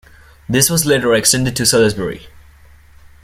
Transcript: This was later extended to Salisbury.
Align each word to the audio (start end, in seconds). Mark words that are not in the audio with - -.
This 0.49 0.67
was 0.67 0.87
later 0.87 1.13
extended 1.13 1.55
to 1.57 1.63
Salisbury. 1.67 2.25